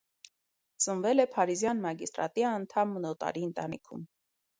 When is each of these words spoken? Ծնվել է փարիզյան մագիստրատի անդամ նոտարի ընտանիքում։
Ծնվել 0.85 1.23
է 1.25 1.27
փարիզյան 1.35 1.83
մագիստրատի 1.83 2.45
անդամ 2.53 2.95
նոտարի 3.05 3.45
ընտանիքում։ 3.49 4.03